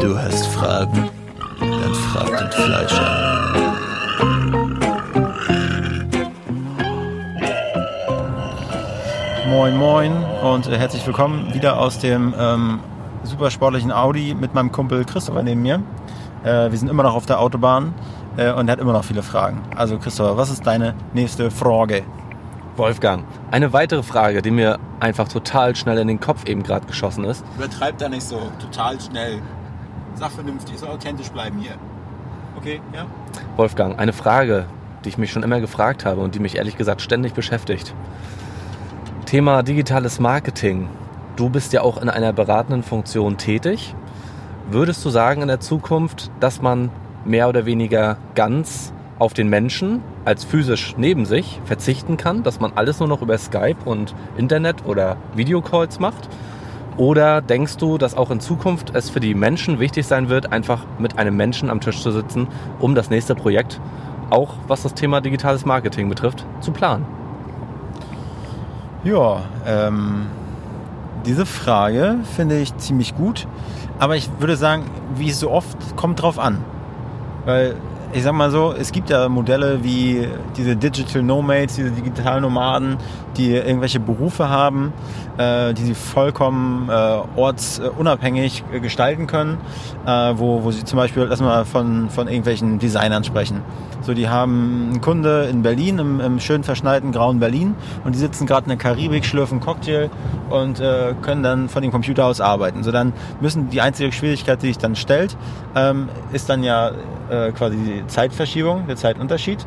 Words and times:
Du 0.00 0.18
hast 0.18 0.46
Fragen? 0.46 1.10
Dann 1.60 1.94
frag 1.94 2.38
den 2.38 2.50
Fleischer. 2.50 3.52
Moin 9.50 9.76
Moin 9.76 10.24
und 10.42 10.68
äh, 10.68 10.78
herzlich 10.78 11.06
willkommen 11.06 11.52
wieder 11.52 11.78
aus 11.78 11.98
dem 11.98 12.34
ähm, 12.38 12.80
supersportlichen 13.24 13.92
Audi 13.92 14.34
mit 14.34 14.54
meinem 14.54 14.72
Kumpel 14.72 15.04
Christopher 15.04 15.42
neben 15.42 15.60
mir. 15.60 15.82
Äh, 16.44 16.70
wir 16.70 16.78
sind 16.78 16.88
immer 16.88 17.02
noch 17.02 17.14
auf 17.14 17.26
der 17.26 17.38
Autobahn 17.38 17.92
äh, 18.38 18.52
und 18.52 18.68
er 18.68 18.72
hat 18.72 18.80
immer 18.80 18.94
noch 18.94 19.04
viele 19.04 19.22
Fragen. 19.22 19.60
Also 19.76 19.98
Christopher, 19.98 20.38
was 20.38 20.50
ist 20.50 20.66
deine 20.66 20.94
nächste 21.12 21.50
Frage? 21.50 22.04
Wolfgang, 22.76 23.24
eine 23.50 23.74
weitere 23.74 24.02
Frage, 24.02 24.40
die 24.40 24.50
mir 24.50 24.78
einfach 24.98 25.28
total 25.28 25.76
schnell 25.76 25.98
in 25.98 26.08
den 26.08 26.20
Kopf 26.20 26.46
eben 26.46 26.62
gerade 26.62 26.86
geschossen 26.86 27.24
ist. 27.24 27.44
Übertreib 27.58 27.98
da 27.98 28.08
nicht 28.08 28.22
so, 28.22 28.40
total 28.58 28.98
schnell. 28.98 29.42
Sag 30.20 30.32
vernünftig, 30.32 30.78
soll 30.78 30.90
authentisch 30.90 31.30
bleiben 31.30 31.58
hier. 31.60 31.76
Okay, 32.54 32.82
ja? 32.92 33.06
Wolfgang, 33.56 33.98
eine 33.98 34.12
Frage, 34.12 34.66
die 35.02 35.08
ich 35.08 35.16
mich 35.16 35.32
schon 35.32 35.42
immer 35.42 35.60
gefragt 35.60 36.04
habe 36.04 36.20
und 36.20 36.34
die 36.34 36.40
mich 36.40 36.56
ehrlich 36.56 36.76
gesagt 36.76 37.00
ständig 37.00 37.32
beschäftigt. 37.32 37.94
Thema 39.24 39.62
digitales 39.62 40.20
Marketing. 40.20 40.90
Du 41.36 41.48
bist 41.48 41.72
ja 41.72 41.80
auch 41.80 42.02
in 42.02 42.10
einer 42.10 42.34
beratenden 42.34 42.82
Funktion 42.82 43.38
tätig. 43.38 43.94
Würdest 44.70 45.02
du 45.06 45.08
sagen 45.08 45.40
in 45.40 45.48
der 45.48 45.60
Zukunft, 45.60 46.30
dass 46.38 46.60
man 46.60 46.90
mehr 47.24 47.48
oder 47.48 47.64
weniger 47.64 48.18
ganz 48.34 48.92
auf 49.18 49.32
den 49.32 49.48
Menschen 49.48 50.02
als 50.26 50.44
physisch 50.44 50.96
neben 50.98 51.24
sich 51.24 51.62
verzichten 51.64 52.18
kann, 52.18 52.42
dass 52.42 52.60
man 52.60 52.72
alles 52.74 52.98
nur 52.98 53.08
noch 53.08 53.22
über 53.22 53.38
Skype 53.38 53.78
und 53.86 54.14
Internet 54.36 54.84
oder 54.84 55.16
Videocalls 55.34 55.98
macht? 55.98 56.28
Oder 56.96 57.40
denkst 57.40 57.76
du, 57.76 57.98
dass 57.98 58.16
auch 58.16 58.30
in 58.30 58.40
Zukunft 58.40 58.94
es 58.94 59.10
für 59.10 59.20
die 59.20 59.34
Menschen 59.34 59.78
wichtig 59.80 60.06
sein 60.06 60.28
wird, 60.28 60.52
einfach 60.52 60.82
mit 60.98 61.18
einem 61.18 61.36
Menschen 61.36 61.70
am 61.70 61.80
Tisch 61.80 62.02
zu 62.02 62.10
sitzen, 62.10 62.48
um 62.78 62.94
das 62.94 63.10
nächste 63.10 63.34
Projekt, 63.34 63.80
auch 64.30 64.54
was 64.68 64.82
das 64.82 64.94
Thema 64.94 65.20
digitales 65.20 65.64
Marketing 65.64 66.08
betrifft, 66.08 66.44
zu 66.60 66.72
planen? 66.72 67.06
Ja, 69.02 69.42
ähm, 69.66 70.26
diese 71.24 71.46
Frage 71.46 72.18
finde 72.36 72.58
ich 72.58 72.76
ziemlich 72.76 73.16
gut. 73.16 73.46
Aber 73.98 74.16
ich 74.16 74.28
würde 74.38 74.56
sagen, 74.56 74.84
wie 75.14 75.30
so 75.30 75.50
oft, 75.50 75.96
kommt 75.96 76.22
drauf 76.22 76.38
an. 76.38 76.58
Weil 77.44 77.76
ich 78.12 78.22
sag 78.24 78.32
mal 78.32 78.50
so, 78.50 78.72
es 78.72 78.90
gibt 78.92 79.10
ja 79.10 79.28
Modelle 79.28 79.84
wie 79.84 80.26
diese 80.56 80.74
Digital 80.74 81.22
Nomads, 81.22 81.76
diese 81.76 81.90
digitalen 81.90 82.42
Nomaden, 82.42 82.96
die 83.36 83.54
irgendwelche 83.54 84.00
Berufe 84.00 84.48
haben, 84.48 84.92
äh, 85.38 85.72
die 85.74 85.82
sie 85.82 85.94
vollkommen 85.94 86.88
äh, 86.88 86.92
ortsunabhängig 87.36 88.64
äh, 88.72 88.80
gestalten 88.80 89.26
können, 89.26 89.58
äh, 90.06 90.32
wo, 90.34 90.64
wo 90.64 90.70
sie 90.72 90.84
zum 90.84 90.96
Beispiel, 90.96 91.22
lass 91.24 91.40
mal 91.40 91.64
von, 91.64 92.10
von 92.10 92.26
irgendwelchen 92.26 92.78
Designern 92.78 93.22
sprechen. 93.22 93.62
So, 94.02 94.14
die 94.14 94.28
haben 94.28 94.88
einen 94.90 95.00
Kunde 95.00 95.44
in 95.44 95.62
Berlin, 95.62 95.98
im, 95.98 96.20
im 96.20 96.40
schön 96.40 96.64
verschneiten 96.64 97.12
grauen 97.12 97.38
Berlin 97.38 97.74
und 98.04 98.14
die 98.14 98.18
sitzen 98.18 98.46
gerade 98.46 98.64
in 98.64 98.70
der 98.70 98.78
Karibik, 98.78 99.24
schlürfen 99.24 99.60
Cocktail 99.60 100.10
und 100.50 100.80
äh, 100.80 101.14
können 101.22 101.42
dann 101.42 101.68
von 101.68 101.82
dem 101.82 101.90
Computer 101.90 102.26
aus 102.26 102.40
arbeiten. 102.40 102.82
So, 102.82 102.92
dann 102.92 103.12
müssen 103.40 103.70
die 103.70 103.80
einzige 103.80 104.12
Schwierigkeit, 104.12 104.62
die 104.62 104.68
sich 104.68 104.78
dann 104.78 104.96
stellt, 104.96 105.36
ähm, 105.74 106.08
ist 106.32 106.48
dann 106.48 106.62
ja 106.62 106.90
äh, 107.30 107.52
quasi 107.52 107.76
die 107.76 108.06
Zeitverschiebung, 108.06 108.86
der 108.86 108.96
Zeitunterschied. 108.96 109.66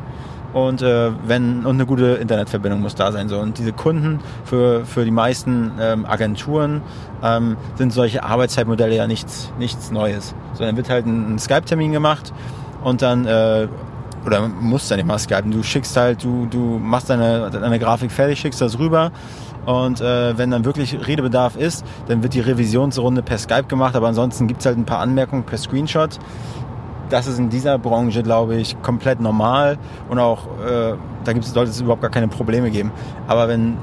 Und 0.52 0.82
äh, 0.82 1.10
wenn 1.26 1.66
und 1.66 1.74
eine 1.74 1.84
gute 1.84 2.14
Internetverbindung 2.14 2.80
muss 2.80 2.94
da 2.94 3.10
sein. 3.10 3.28
So. 3.28 3.40
Und 3.40 3.58
diese 3.58 3.72
Kunden 3.72 4.20
für, 4.44 4.84
für 4.84 5.04
die 5.04 5.10
meisten 5.10 5.72
ähm, 5.80 6.06
Agenturen 6.06 6.80
ähm, 7.24 7.56
sind 7.74 7.92
solche 7.92 8.22
Arbeitszeitmodelle 8.22 8.94
ja 8.94 9.08
nichts, 9.08 9.52
nichts 9.58 9.90
Neues. 9.90 10.32
So, 10.52 10.62
dann 10.62 10.76
wird 10.76 10.88
halt 10.90 11.06
ein, 11.06 11.34
ein 11.34 11.38
Skype-Termin 11.40 11.90
gemacht 11.90 12.32
und 12.84 13.02
dann 13.02 13.26
äh, 13.26 13.66
oder 14.24 14.48
musst 14.48 14.90
ja 14.90 14.96
nicht 14.96 15.06
mal. 15.06 15.18
Du 15.44 15.62
schickst 15.62 15.96
halt, 15.96 16.24
du, 16.24 16.46
du 16.46 16.78
machst 16.78 17.10
deine, 17.10 17.50
deine 17.50 17.78
Grafik 17.78 18.10
fertig, 18.10 18.38
schickst 18.40 18.60
das 18.60 18.78
rüber. 18.78 19.12
Und 19.66 20.00
äh, 20.00 20.36
wenn 20.36 20.50
dann 20.50 20.64
wirklich 20.64 21.06
Redebedarf 21.06 21.56
ist, 21.56 21.84
dann 22.06 22.22
wird 22.22 22.34
die 22.34 22.40
Revisionsrunde 22.40 23.22
per 23.22 23.38
Skype 23.38 23.64
gemacht, 23.64 23.96
aber 23.96 24.08
ansonsten 24.08 24.46
gibt's 24.46 24.66
halt 24.66 24.76
ein 24.76 24.84
paar 24.84 24.98
Anmerkungen 24.98 25.44
per 25.44 25.56
Screenshot 25.56 26.18
das 27.10 27.26
ist 27.26 27.38
in 27.38 27.50
dieser 27.50 27.78
Branche, 27.78 28.22
glaube 28.22 28.56
ich, 28.56 28.80
komplett 28.82 29.20
normal 29.20 29.78
und 30.08 30.18
auch 30.18 30.46
äh, 30.66 30.94
da 31.24 31.32
gibt 31.32 31.44
es, 31.44 31.52
sollte 31.52 31.70
es 31.70 31.80
überhaupt 31.80 32.02
gar 32.02 32.10
keine 32.10 32.28
Probleme 32.28 32.70
geben. 32.70 32.92
Aber 33.26 33.48
wenn 33.48 33.76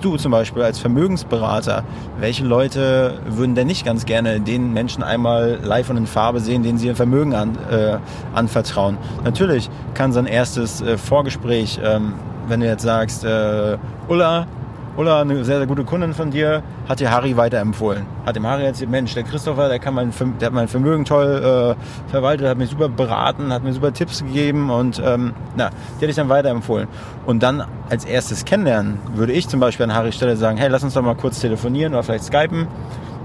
du 0.00 0.16
zum 0.16 0.32
Beispiel 0.32 0.62
als 0.62 0.78
Vermögensberater, 0.78 1.84
welche 2.18 2.44
Leute 2.44 3.18
würden 3.26 3.54
denn 3.54 3.66
nicht 3.66 3.84
ganz 3.84 4.04
gerne 4.04 4.40
den 4.40 4.72
Menschen 4.72 5.02
einmal 5.02 5.58
live 5.62 5.90
und 5.90 5.96
in 5.96 6.06
Farbe 6.06 6.40
sehen, 6.40 6.62
denen 6.62 6.78
sie 6.78 6.88
ihr 6.88 6.96
Vermögen 6.96 7.34
an, 7.34 7.56
äh, 7.70 7.96
anvertrauen? 8.34 8.98
Natürlich 9.24 9.70
kann 9.94 10.12
so 10.12 10.18
ein 10.18 10.26
erstes 10.26 10.82
äh, 10.82 10.98
Vorgespräch, 10.98 11.80
ähm, 11.82 12.14
wenn 12.48 12.60
du 12.60 12.66
jetzt 12.66 12.82
sagst, 12.82 13.24
äh, 13.24 13.78
Ulla, 14.08 14.46
Ulla, 14.94 15.22
eine 15.22 15.42
sehr, 15.42 15.56
sehr 15.56 15.66
gute 15.66 15.84
Kundin 15.84 16.12
von 16.12 16.30
dir, 16.30 16.62
hat 16.86 17.00
dir 17.00 17.10
Harry 17.10 17.34
weiterempfohlen. 17.34 18.04
Hat 18.26 18.36
dem 18.36 18.46
Harry 18.46 18.64
erzählt, 18.64 18.90
Mensch, 18.90 19.14
der 19.14 19.22
Christopher, 19.22 19.70
der, 19.70 19.78
kann 19.78 19.94
mein, 19.94 20.12
der 20.38 20.46
hat 20.48 20.52
mein 20.52 20.68
Vermögen 20.68 21.06
toll 21.06 21.76
äh, 21.78 22.10
verwaltet, 22.10 22.46
hat 22.46 22.58
mich 22.58 22.68
super 22.68 22.90
beraten, 22.90 23.54
hat 23.54 23.64
mir 23.64 23.72
super 23.72 23.94
Tipps 23.94 24.22
gegeben 24.22 24.68
und 24.68 25.00
ähm, 25.02 25.32
na, 25.56 25.70
die 25.70 26.02
hätte 26.02 26.10
ich 26.10 26.16
dann 26.16 26.28
weiterempfohlen. 26.28 26.88
Und 27.24 27.42
dann 27.42 27.64
als 27.88 28.04
erstes 28.04 28.44
kennenlernen 28.44 28.98
würde 29.14 29.32
ich 29.32 29.48
zum 29.48 29.60
Beispiel 29.60 29.84
an 29.84 29.94
Harrys 29.94 30.14
Stelle 30.14 30.36
sagen, 30.36 30.58
hey, 30.58 30.68
lass 30.68 30.84
uns 30.84 30.92
doch 30.92 31.02
mal 31.02 31.14
kurz 31.14 31.40
telefonieren 31.40 31.94
oder 31.94 32.02
vielleicht 32.02 32.24
skypen. 32.24 32.66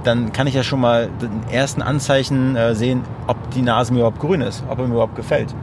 Dann 0.06 0.32
kann 0.32 0.48
ich 0.48 0.54
ja 0.54 0.64
schon 0.64 0.80
mal 0.80 1.10
den 1.22 1.52
ersten 1.52 1.82
Anzeichen 1.82 2.56
äh, 2.56 2.76
sehen, 2.76 3.02
ob 3.28 3.52
die 3.52 3.62
Nase 3.62 3.92
mir 3.92 4.00
überhaupt 4.00 4.20
grün 4.20 4.40
ist, 4.40 4.64
ob 4.70 4.80
er 4.80 4.88
mir 4.88 4.94
überhaupt 4.94 5.18
gefällt. 5.18 5.54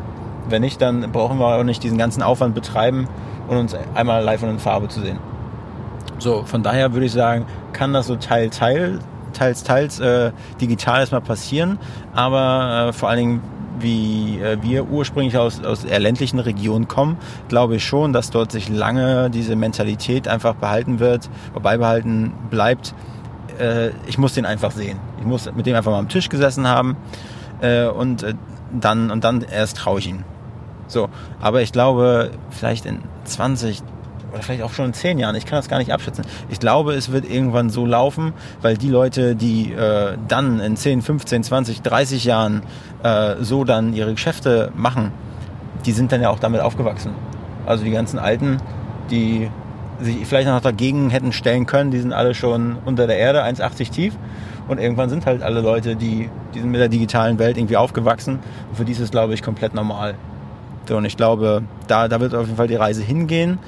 Wenn 0.51 0.61
nicht, 0.61 0.83
dann 0.83 1.13
brauchen 1.13 1.39
wir 1.39 1.47
auch 1.47 1.65
nicht 1.65 1.83
diesen 1.83 1.97
ganzen 1.97 2.23
Aufwand 2.23 2.55
betreiben 2.55 3.09
und 3.49 3.57
uns 3.57 3.75
einmal 3.95 4.23
live 4.23 4.43
und 4.43 4.51
in 4.51 4.59
Farbe 4.59 4.89
zu 4.89 5.01
sehen. 5.01 5.19
So, 6.19 6.45
von 6.45 6.63
daher 6.63 6.93
würde 6.93 7.07
ich 7.07 7.13
sagen, 7.13 7.47
kann 7.73 7.93
das 7.93 8.07
so 8.07 8.17
Teil, 8.17 8.51
Teil, 8.51 8.99
teils, 9.33 9.63
teils 9.65 10.01
äh, 10.01 10.33
digital 10.61 11.01
erstmal 11.01 11.21
passieren, 11.21 11.79
aber 12.15 12.89
äh, 12.89 12.93
vor 12.93 13.09
allen 13.09 13.19
Dingen 13.19 13.43
wie 13.81 14.39
äh, 14.39 14.59
wir 14.63 14.89
ursprünglich 14.89 15.37
aus, 15.37 15.63
aus 15.65 15.83
der 15.83 15.99
ländlichen 15.99 16.39
Region 16.39 16.89
kommen, 16.89 17.17
glaube 17.49 17.77
ich 17.77 17.85
schon, 17.85 18.13
dass 18.13 18.31
dort 18.31 18.53
sich 18.53 18.69
lange 18.69 19.31
diese 19.31 19.57
Mentalität 19.57 20.29
einfach 20.29 20.55
behalten 20.55 21.01
wird, 21.01 21.29
beibehalten 21.61 22.33
bleibt. 22.51 22.95
Äh, 23.59 23.91
ich 24.07 24.19
muss 24.19 24.35
den 24.35 24.47
einfach 24.47 24.71
sehen. 24.71 24.99
Ich 25.19 25.25
muss 25.25 25.53
mit 25.53 25.67
dem 25.67 25.75
einfach 25.75 25.91
mal 25.91 25.99
am 25.99 26.09
Tisch 26.09 26.29
gesessen 26.29 26.69
haben 26.69 26.97
äh, 27.61 27.87
und 27.87 28.23
äh, 28.23 28.35
dann 28.73 29.11
und 29.11 29.25
dann 29.25 29.43
erst 29.43 29.77
traue 29.79 29.99
ich 29.99 30.09
ihn. 30.09 30.25
So, 30.87 31.09
aber 31.41 31.63
ich 31.63 31.73
glaube, 31.73 32.31
vielleicht 32.51 32.87
in 32.87 33.01
20, 33.25 33.83
oder 34.35 34.43
vielleicht 34.43 34.63
auch 34.63 34.73
schon 34.73 34.87
in 34.87 34.93
zehn 34.95 35.19
Jahren, 35.19 35.37
ich 35.37 35.47
kann 35.47 35.57
das 35.57 35.69
gar 35.69 35.79
nicht 35.79 35.93
abschätzen. 35.93 36.25
Ich 36.49 36.59
glaube, 36.59 36.95
es 36.95 37.13
wird 37.13 37.29
irgendwann 37.29 37.71
so 37.71 37.87
laufen, 37.87 38.33
weil 38.61 38.77
die 38.77 38.91
Leute, 38.91 39.37
die 39.37 39.73
äh, 39.73 40.19
dann 40.29 40.61
in 40.61 40.77
10, 40.77 41.03
15, 41.03 41.45
20, 41.45 41.83
30 41.83 42.25
Jahren 42.25 42.63
äh, 43.03 43.37
so 43.41 43.65
dann 43.65 43.95
ihre 43.95 44.13
Geschäfte 44.13 44.73
machen, 44.75 45.13
die 45.87 45.93
sind 45.93 46.11
dann 46.11 46.21
ja 46.21 46.31
auch 46.31 46.41
damit 46.41 46.61
aufgewachsen. 46.61 47.13
Also 47.65 47.85
die 47.85 47.93
ganzen 47.93 48.19
Alten, 48.19 48.59
die 49.11 49.49
sich 50.01 50.27
vielleicht 50.27 50.49
noch 50.49 50.61
dagegen 50.61 51.11
hätten 51.11 51.33
stellen 51.33 51.67
können, 51.67 51.93
die 51.93 52.01
sind 52.01 52.13
alle 52.13 52.35
schon 52.35 52.77
unter 52.85 53.07
der 53.07 53.17
Erde, 53.17 53.45
1,80 53.45 53.91
tief. 53.91 54.15
Und 54.67 54.81
irgendwann 54.81 55.11
sind 55.11 55.27
halt 55.27 55.43
alle 55.43 55.61
Leute, 55.61 55.95
die, 55.95 56.29
die 56.55 56.61
sind 56.61 56.71
mit 56.71 56.81
der 56.81 56.89
digitalen 56.89 57.39
Welt 57.39 57.57
irgendwie 57.57 57.77
aufgewachsen. 57.77 58.41
Und 58.71 58.77
für 58.77 58.85
die 58.85 58.93
ist 58.93 59.01
es, 59.01 59.11
glaube 59.11 59.35
ich, 59.35 59.43
komplett 59.43 59.75
normal. 59.75 60.15
So, 60.89 60.97
und 60.97 61.05
ich 61.05 61.17
glaube, 61.17 61.63
da, 61.87 62.09
da 62.09 62.21
wird 62.21 62.35
auf 62.35 62.47
jeden 62.47 62.57
Fall 62.57 62.67
die 62.67 62.75
Reise 62.75 63.03
hingehen. 63.03 63.59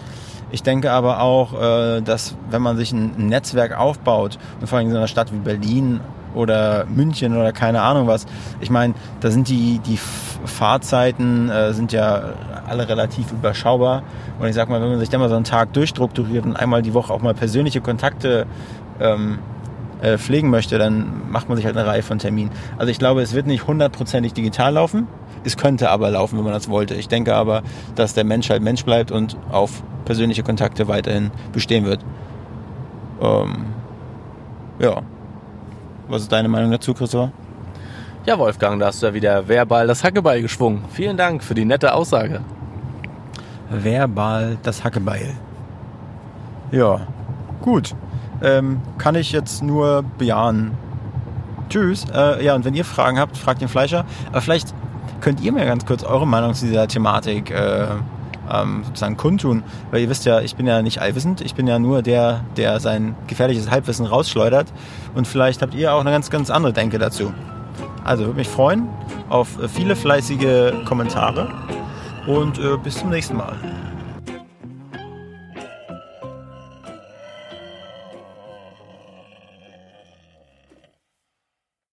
Ich 0.51 0.63
denke 0.63 0.93
aber 0.93 1.21
auch, 1.21 1.61
äh, 1.61 2.01
dass 2.03 2.37
wenn 2.51 2.63
man 2.63 2.77
sich 2.77 2.93
ein 2.93 3.29
Netzwerk 3.29 3.77
aufbaut, 3.77 4.39
und 4.61 4.67
vor 4.67 4.79
allem 4.79 4.87
in 4.87 4.93
so 4.93 4.99
einer 4.99 5.09
Stadt 5.09 5.33
wie 5.33 5.39
Berlin 5.39 6.01
oder 6.35 6.85
München 6.87 7.37
oder 7.37 7.53
keine 7.53 7.83
Ahnung 7.83 8.07
was, 8.07 8.27
ich 8.61 8.71
meine, 8.71 8.95
da 9.21 9.31
sind 9.31 9.49
die, 9.49 9.81
die 9.81 9.99
Fahrzeiten 10.45 11.51
äh, 11.51 11.73
sind 11.73 11.93
ja 11.93 12.35
alle 12.67 12.89
relativ 12.89 13.33
überschaubar. 13.33 14.03
Und 14.39 14.47
ich 14.47 14.55
sag 14.55 14.69
mal, 14.69 14.81
wenn 14.81 14.91
man 14.91 14.99
sich 14.99 15.09
dann 15.09 15.21
mal 15.21 15.29
so 15.29 15.37
einen 15.37 15.45
Tag 15.45 15.73
durchstrukturiert 15.73 16.45
und 16.45 16.57
einmal 16.57 16.83
die 16.83 16.95
Woche 16.95 17.13
auch 17.13 17.23
mal 17.23 17.35
persönliche 17.35 17.81
Kontakte 17.81 18.47
ähm, 19.01 19.39
äh, 20.03 20.19
pflegen 20.19 20.51
möchte, 20.51 20.79
dann 20.79 21.31
macht 21.31 21.49
man 21.49 21.57
sich 21.57 21.67
halt 21.67 21.77
eine 21.77 21.87
Reihe 21.87 22.03
von 22.03 22.19
Terminen. 22.19 22.51
Also 22.79 22.91
ich 22.91 22.99
glaube, 22.99 23.23
es 23.23 23.35
wird 23.35 23.47
nicht 23.47 23.67
hundertprozentig 23.67 24.35
digital 24.35 24.75
laufen. 24.75 25.09
Es 25.45 25.57
könnte 25.57 25.91
aber 25.91 26.11
laufen, 26.11 26.37
wenn 26.39 26.45
man 26.45 26.53
das 26.53 26.69
wollte. 26.69 26.95
Ich 26.95 27.09
denke 27.09 27.35
aber, 27.35 27.63
dass 27.95 28.15
der 28.15 28.25
Mensch 28.25 28.51
halt 28.51 28.63
Mensch 28.63 28.85
bleibt 28.85 29.11
und 29.11 29.37
auf 29.51 29.83
persönliche 30.05 30.43
Kontakte 30.43 30.89
weiterhin 30.89 31.31
bestehen 31.53 31.85
wird. 31.85 32.05
Ähm, 33.21 33.67
ja. 34.79 35.03
Was 36.09 36.23
ist 36.23 36.33
deine 36.33 36.49
Meinung 36.49 36.71
dazu, 36.71 36.95
Christopher? 36.95 37.33
Ja, 38.27 38.39
Wolfgang, 38.39 38.81
da 38.81 38.87
hast 38.87 39.03
du 39.03 39.07
ja 39.07 39.15
wieder 39.15 39.49
verbal 39.49 39.87
das 39.87 40.03
Hackebeil 40.03 40.43
geschwungen. 40.43 40.85
Vielen 40.91 41.17
Dank 41.17 41.45
für 41.45 41.55
die 41.55 41.65
nette 41.65 41.95
Aussage. 41.95 42.41
Verbal 43.71 44.59
das 44.63 44.83
Hackebeil. 44.83 45.33
Ja, 46.73 47.07
gut. 47.63 47.95
Ähm, 48.43 48.81
kann 48.99 49.15
ich 49.15 49.33
jetzt 49.33 49.63
nur 49.63 50.05
bejahen. 50.19 50.73
Tschüss. 51.69 52.05
Äh, 52.13 52.45
ja, 52.45 52.55
und 52.55 52.65
wenn 52.65 52.75
ihr 52.75 52.85
Fragen 52.85 53.19
habt, 53.19 53.37
fragt 53.37 53.61
den 53.61 53.69
Fleischer. 53.69 54.05
Aber 54.31 54.41
vielleicht 54.41 54.75
könnt 55.21 55.41
ihr 55.41 55.53
mir 55.53 55.65
ganz 55.65 55.87
kurz 55.87 56.05
eure 56.05 56.27
Meinung 56.27 56.55
zu 56.55 56.67
dieser 56.67 56.89
Thematik 56.89 57.51
äh, 57.51 57.87
ähm, 58.53 58.85
sozusagen 58.85 59.17
kundtun. 59.17 59.63
Weil 59.91 60.03
ihr 60.03 60.11
wisst 60.11 60.25
ja, 60.25 60.41
ich 60.41 60.57
bin 60.57 60.67
ja 60.67 60.83
nicht 60.83 61.01
allwissend. 61.01 61.41
Ich 61.41 61.55
bin 61.55 61.67
ja 61.67 61.79
nur 61.79 62.03
der, 62.03 62.43
der 62.57 62.81
sein 62.81 63.15
gefährliches 63.27 63.71
Halbwissen 63.71 64.07
rausschleudert. 64.07 64.73
Und 65.15 65.27
vielleicht 65.27 65.63
habt 65.63 65.75
ihr 65.75 65.93
auch 65.95 66.01
eine 66.01 66.11
ganz, 66.11 66.31
ganz 66.31 66.51
andere 66.51 66.73
Denke 66.73 66.99
dazu. 66.99 67.33
Also 68.05 68.25
würde 68.27 68.39
mich 68.39 68.49
freuen 68.49 68.89
auf 69.29 69.49
viele 69.75 69.97
fleißige 69.97 70.85
Kommentare 70.85 71.53
und 72.27 72.59
äh, 72.59 72.77
bis 72.83 72.99
zum 72.99 73.11
nächsten 73.11 73.37
Mal. 73.37 73.57